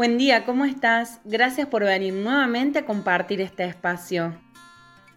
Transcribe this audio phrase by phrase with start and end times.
[0.00, 1.20] Buen día, ¿cómo estás?
[1.24, 4.34] Gracias por venir nuevamente a compartir este espacio.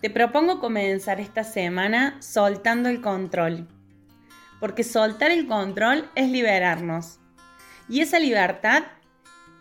[0.02, 3.70] Te propongo comenzar esta semana soltando el control,
[4.60, 7.22] porque soltar el control es liberarnos.
[7.88, 8.84] Y esa libertad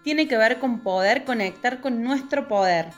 [0.02, 2.88] tiene que ver con poder conectar con nuestro poder,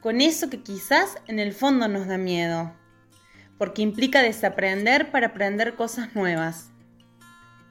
[0.00, 2.72] con eso que quizás en el fondo nos da miedo,
[3.58, 6.72] porque implica desaprender para aprender cosas nuevas.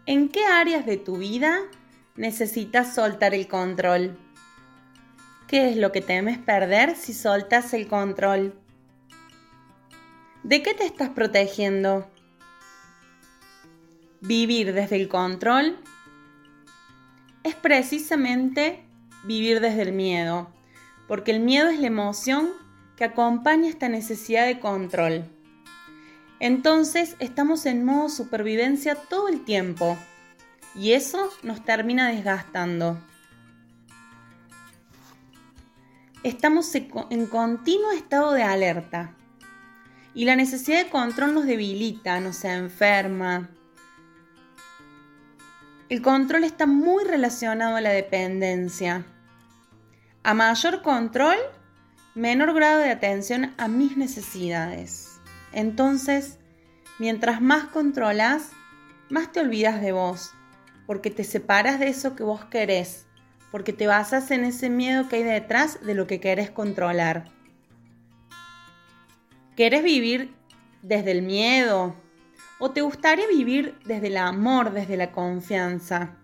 [0.06, 1.60] ¿En qué áreas de tu vida
[2.18, 4.18] necesitas soltar el control?
[5.48, 8.60] ¿Qué es lo que temes perder si soltas el control?
[10.44, 12.10] ¿De qué te estás protegiendo?
[14.20, 15.78] Vivir desde el control
[17.44, 18.84] es precisamente
[19.24, 20.50] vivir desde el miedo,
[21.08, 22.50] porque el miedo es la emoción
[22.98, 25.24] que acompaña esta necesidad de control.
[26.40, 29.98] Entonces estamos en modo supervivencia todo el tiempo
[30.76, 32.98] y eso nos termina desgastando.
[36.24, 39.14] Estamos en continuo estado de alerta
[40.14, 43.50] y la necesidad de control nos debilita, nos enferma.
[45.90, 49.06] El control está muy relacionado a la dependencia.
[50.24, 51.38] A mayor control,
[52.16, 55.22] menor grado de atención a mis necesidades.
[55.54, 56.40] Entonces,
[57.00, 58.50] mientras más controlas,
[59.10, 60.34] más te olvidas de vos,
[60.88, 63.06] porque te separas de eso que vos querés,
[63.52, 67.26] porque te basas en ese miedo que hay detrás de lo que querés controlar.
[69.56, 70.34] ¿Querés vivir
[70.82, 71.96] desde el miedo?
[72.60, 76.16] ¿O te gustaría vivir desde el amor, desde la confianza?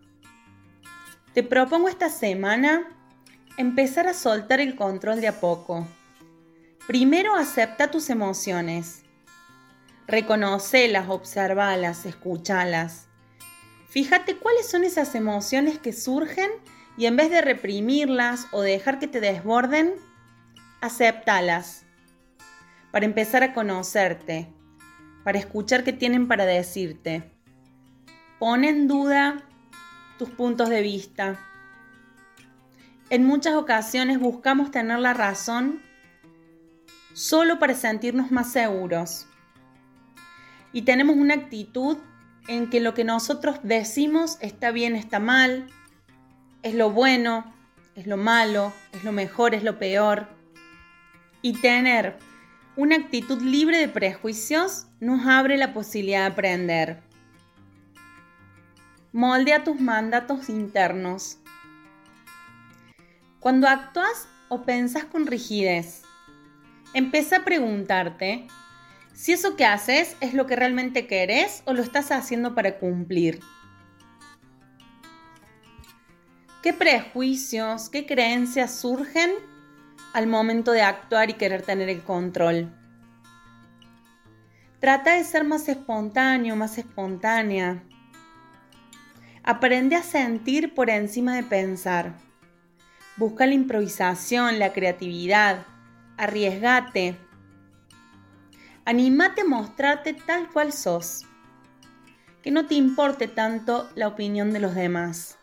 [1.33, 2.87] Te propongo esta semana
[3.57, 5.85] empezar a soltar el control de a poco.
[6.87, 9.03] Primero acepta tus emociones.
[10.07, 13.07] Reconocelas, observalas, escúchalas.
[13.93, 16.49] Fíjate cuáles son esas emociones que surgen
[16.97, 19.93] y en vez de reprimirlas o dejar que te desborden,
[20.81, 21.85] acéptalas
[22.91, 24.51] para empezar a conocerte,
[25.23, 27.31] para escuchar qué tienen para decirte.
[28.39, 29.43] Pon en duda
[30.17, 31.37] tus puntos de vista.
[33.11, 35.83] En muchas ocasiones buscamos tener la razón
[37.13, 39.27] solo para sentirnos más seguros.
[40.71, 41.99] Y tenemos una actitud
[42.47, 45.67] en que lo que nosotros decimos está bien, está mal,
[46.61, 47.53] es lo bueno,
[47.95, 50.27] es lo malo, es lo mejor, es lo peor.
[51.41, 52.17] Y tener
[52.75, 57.03] una actitud libre de prejuicios nos abre la posibilidad de aprender.
[59.11, 61.37] Moldea tus mandatos internos.
[63.39, 66.01] Cuando actúas o pensas con rigidez,
[66.93, 68.47] empieza a preguntarte
[69.13, 73.39] si eso que haces es lo que realmente querés o lo estás haciendo para cumplir.
[76.61, 79.31] ¿Qué prejuicios, qué creencias surgen
[80.13, 82.73] al momento de actuar y querer tener el control?
[84.79, 87.83] Trata de ser más espontáneo, más espontánea.
[89.43, 92.15] Aprende a sentir por encima de pensar.
[93.17, 95.65] Busca la improvisación, la creatividad.
[96.17, 97.17] Arriesgate.
[98.85, 101.25] Anímate a mostrarte tal cual sos.
[102.41, 105.37] Que no te importe tanto la opinión de los demás.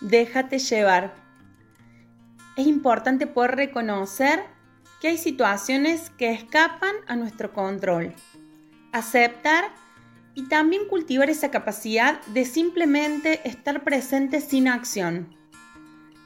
[0.00, 1.14] Déjate llevar.
[2.56, 4.44] Es importante poder reconocer
[5.00, 8.14] que hay situaciones que escapan a nuestro control.
[8.92, 9.64] Aceptar
[10.34, 15.36] y también cultivar esa capacidad de simplemente estar presente sin acción.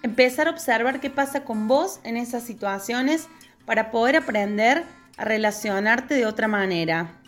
[0.02, 3.28] Empezar a observar qué pasa con vos en esas situaciones
[3.66, 4.84] para poder aprender
[5.24, 7.20] relacionarte de otra manera.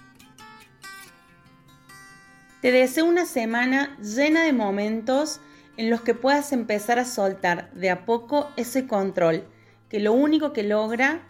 [2.62, 5.40] Te deseo una semana llena de momentos
[5.76, 9.48] en los que puedas empezar a soltar de a poco ese control,
[9.88, 11.22] que lo único que logra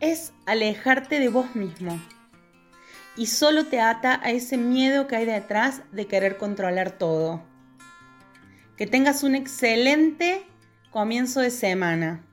[0.00, 2.00] es alejarte de vos mismo
[3.16, 7.42] y solo te ata a ese miedo que hay detrás de querer controlar todo.
[8.76, 10.44] Que tengas un excelente
[10.90, 12.24] comienzo de semana.